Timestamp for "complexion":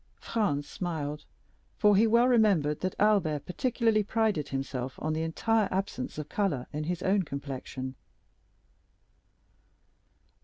7.21-7.93